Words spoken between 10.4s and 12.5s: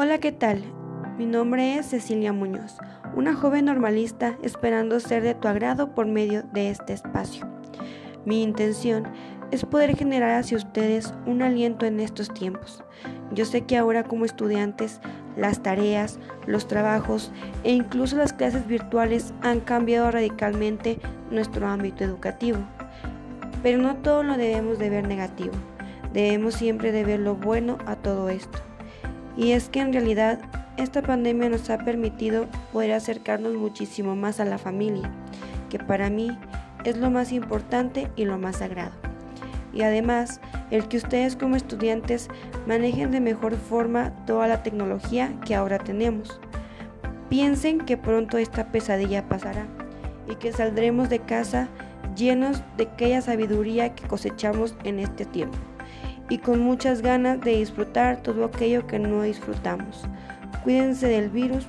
ustedes un aliento en estos